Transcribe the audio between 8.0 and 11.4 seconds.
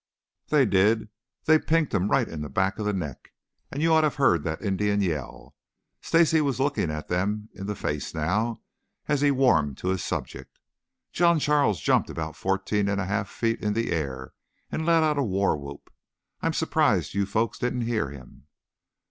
now, as he warmed to his subject. "John